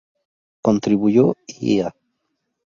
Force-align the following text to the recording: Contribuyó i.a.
Contribuyó 0.63 1.37
i.a. 1.45 1.93